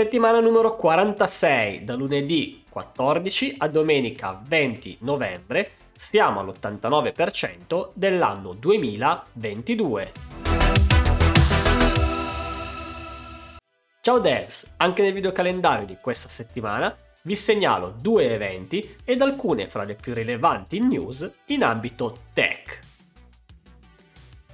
Settimana 0.00 0.40
numero 0.40 0.76
46, 0.76 1.84
da 1.84 1.94
lunedì 1.94 2.64
14 2.70 3.56
a 3.58 3.68
domenica 3.68 4.40
20 4.42 4.96
novembre, 5.02 5.72
stiamo 5.94 6.40
all'89% 6.40 7.90
dell'anno 7.92 8.54
2022. 8.54 10.12
Ciao 14.00 14.18
devs, 14.20 14.72
anche 14.78 15.02
nel 15.02 15.12
videocalendario 15.12 15.84
di 15.84 15.98
questa 16.00 16.30
settimana 16.30 16.96
vi 17.24 17.36
segnalo 17.36 17.94
due 18.00 18.32
eventi 18.32 18.96
ed 19.04 19.20
alcune 19.20 19.66
fra 19.66 19.84
le 19.84 19.96
più 19.96 20.14
rilevanti 20.14 20.80
news 20.80 21.30
in 21.48 21.62
ambito 21.62 22.20
tech. 22.32 22.59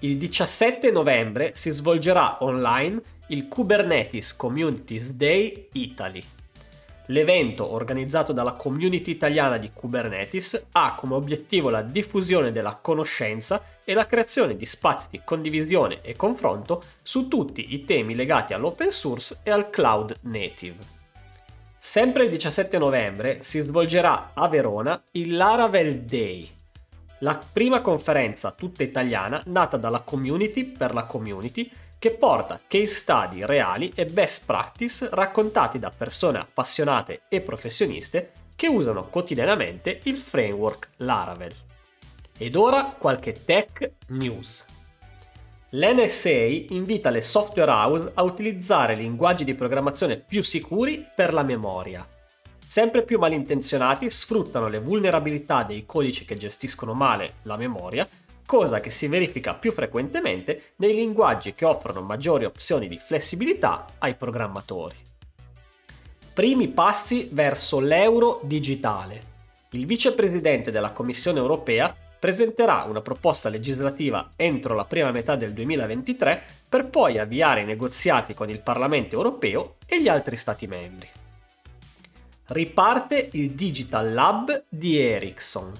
Il 0.01 0.19
17 0.19 0.91
novembre 0.91 1.53
si 1.55 1.71
svolgerà 1.71 2.45
online 2.45 3.01
il 3.29 3.49
Kubernetes 3.49 4.37
Communities 4.37 5.13
Day 5.13 5.69
Italy. 5.73 6.23
L'evento, 7.07 7.73
organizzato 7.73 8.35
dalla 8.35 8.53
community 8.53 9.11
italiana 9.11 9.57
di 9.57 9.71
Kubernetes, 9.73 10.67
ha 10.73 10.95
come 10.95 11.15
obiettivo 11.15 11.71
la 11.71 11.81
diffusione 11.81 12.53
della 12.53 12.79
conoscenza 12.81 13.63
e 13.85 13.95
la 13.95 14.05
creazione 14.05 14.55
di 14.55 14.67
spazi 14.67 15.07
di 15.13 15.23
condivisione 15.25 16.03
e 16.03 16.15
confronto 16.15 16.83
su 17.03 17.27
tutti 17.29 17.73
i 17.73 17.85
temi 17.85 18.15
legati 18.15 18.53
all'open 18.53 18.91
source 18.91 19.39
e 19.43 19.51
al 19.51 19.71
cloud 19.71 20.15
native. 20.23 20.77
Sempre 21.79 22.25
il 22.25 22.31
17 22.31 22.77
novembre 22.77 23.39
si 23.43 23.61
svolgerà 23.61 24.33
a 24.35 24.47
Verona 24.49 25.03
il 25.13 25.37
Laravel 25.37 26.01
Day, 26.01 26.56
la 27.21 27.41
prima 27.53 27.81
conferenza 27.81 28.51
tutta 28.51 28.83
italiana 28.83 29.43
nata 29.47 29.77
dalla 29.77 30.01
community 30.01 30.65
per 30.65 30.93
la 30.93 31.05
community 31.05 31.71
che 31.99 32.11
porta 32.11 32.61
case 32.67 32.87
study 32.95 33.45
reali 33.45 33.91
e 33.95 34.05
best 34.05 34.45
practice 34.45 35.09
raccontati 35.11 35.79
da 35.79 35.91
persone 35.91 36.39
appassionate 36.39 37.23
e 37.29 37.41
professioniste 37.41 38.33
che 38.55 38.67
usano 38.67 39.05
quotidianamente 39.05 40.01
il 40.05 40.19
framework 40.19 40.91
Laravel. 40.97 41.55
Ed 42.39 42.55
ora 42.55 42.95
qualche 42.99 43.33
tech 43.45 43.93
news. 44.09 44.65
L'NSA 45.71 46.65
invita 46.69 47.11
le 47.11 47.21
software 47.21 47.71
house 47.71 48.11
a 48.15 48.23
utilizzare 48.23 48.95
linguaggi 48.95 49.45
di 49.45 49.55
programmazione 49.55 50.17
più 50.17 50.43
sicuri 50.43 51.07
per 51.15 51.33
la 51.33 51.43
memoria. 51.43 52.07
Sempre 52.67 53.03
più 53.03 53.19
malintenzionati 53.21 54.11
sfruttano 54.11 54.67
le 54.67 54.81
vulnerabilità 54.81 55.63
dei 55.63 55.87
codici 55.87 56.25
che 56.25 56.35
gestiscono 56.35 56.95
male 56.95 57.35
la 57.43 57.57
memoria, 57.57 58.07
cosa 58.45 58.81
che 58.81 58.91
si 58.91 59.07
verifica 59.07 59.55
più 59.55 59.71
frequentemente 59.71 60.73
nei 60.77 60.93
linguaggi 60.93 61.55
che 61.55 61.65
offrono 61.65 62.03
maggiori 62.03 62.45
opzioni 62.45 62.89
di 62.89 62.99
flessibilità 62.99 63.93
ai 63.99 64.15
programmatori. 64.15 64.97
Primi 66.35 66.67
passi 66.69 67.29
verso 67.31 67.79
l'euro 67.79 68.41
digitale. 68.43 69.35
Il 69.71 69.87
vicepresidente 69.87 70.73
della 70.73 70.91
Commissione 70.91 71.39
europea 71.39 71.95
presenterà 72.19 72.83
una 72.83 73.01
proposta 73.01 73.49
legislativa 73.49 74.33
entro 74.35 74.75
la 74.75 74.85
prima 74.85 75.13
metà 75.13 75.37
del 75.37 75.53
2023 75.53 76.43
per 76.69 76.89
poi 76.89 77.19
avviare 77.19 77.61
i 77.61 77.65
negoziati 77.65 78.35
con 78.35 78.51
il 78.51 78.61
Parlamento 78.61 79.15
europeo 79.15 79.77
e 79.87 80.03
gli 80.03 80.09
altri 80.09 80.37
Stati 80.37 80.67
membri. 80.67 81.09
Riparte 82.49 83.31
il 83.33 83.51
Digital 83.51 84.13
Lab 84.13 84.67
di 84.69 85.01
Ericsson. 85.01 85.73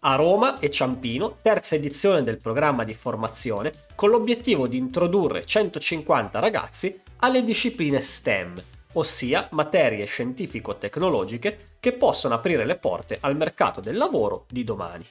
A 0.00 0.16
Roma 0.16 0.58
e 0.58 0.68
Ciampino, 0.68 1.36
terza 1.40 1.76
edizione 1.76 2.24
del 2.24 2.38
programma 2.38 2.82
di 2.82 2.94
formazione 2.94 3.70
con 3.94 4.10
l'obiettivo 4.10 4.66
di 4.66 4.76
introdurre 4.76 5.44
150 5.44 6.40
ragazzi 6.40 7.00
alle 7.18 7.44
discipline 7.44 8.00
STEM, 8.00 8.60
ossia 8.94 9.46
materie 9.52 10.04
scientifico-tecnologiche 10.06 11.76
che 11.78 11.92
possono 11.92 12.34
aprire 12.34 12.64
le 12.64 12.74
porte 12.74 13.18
al 13.20 13.36
mercato 13.36 13.80
del 13.80 13.96
lavoro 13.96 14.46
di 14.48 14.64
domani. 14.64 15.06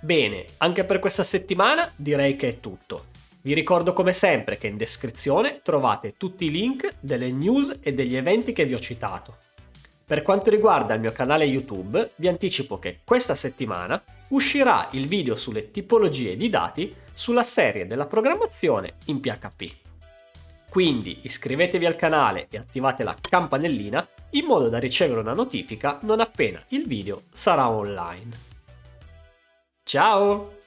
Bene, 0.00 0.46
anche 0.56 0.84
per 0.84 1.00
questa 1.00 1.22
settimana 1.22 1.92
direi 1.94 2.34
che 2.36 2.48
è 2.48 2.60
tutto. 2.60 3.08
Vi 3.42 3.52
ricordo 3.52 3.92
come 3.92 4.14
sempre 4.14 4.56
che 4.56 4.68
in 4.68 4.78
descrizione 4.78 5.60
trovate 5.62 6.14
tutti 6.16 6.46
i 6.46 6.50
link 6.50 6.94
delle 6.98 7.30
news 7.30 7.80
e 7.82 7.92
degli 7.92 8.16
eventi 8.16 8.54
che 8.54 8.64
vi 8.64 8.72
ho 8.72 8.80
citato. 8.80 9.36
Per 10.12 10.20
quanto 10.20 10.50
riguarda 10.50 10.92
il 10.92 11.00
mio 11.00 11.10
canale 11.10 11.46
YouTube, 11.46 12.10
vi 12.16 12.28
anticipo 12.28 12.78
che 12.78 12.98
questa 13.02 13.34
settimana 13.34 14.04
uscirà 14.28 14.88
il 14.90 15.06
video 15.06 15.38
sulle 15.38 15.70
tipologie 15.70 16.36
di 16.36 16.50
dati 16.50 16.94
sulla 17.14 17.42
serie 17.42 17.86
della 17.86 18.04
programmazione 18.04 18.96
in 19.06 19.20
PHP. 19.20 19.74
Quindi 20.68 21.20
iscrivetevi 21.22 21.86
al 21.86 21.96
canale 21.96 22.48
e 22.50 22.58
attivate 22.58 23.04
la 23.04 23.16
campanellina 23.18 24.06
in 24.32 24.44
modo 24.44 24.68
da 24.68 24.76
ricevere 24.76 25.20
una 25.20 25.32
notifica 25.32 25.98
non 26.02 26.20
appena 26.20 26.62
il 26.68 26.86
video 26.86 27.22
sarà 27.32 27.70
online. 27.70 28.32
Ciao! 29.82 30.61